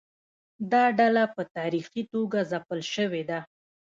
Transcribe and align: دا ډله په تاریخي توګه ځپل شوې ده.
دا 0.71 0.83
ډله 0.99 1.23
په 1.35 1.41
تاریخي 1.57 2.03
توګه 2.13 2.39
ځپل 2.51 2.79
شوې 2.93 3.23
ده. 3.29 3.39